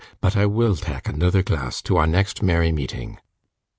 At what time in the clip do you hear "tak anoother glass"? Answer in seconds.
0.77-1.79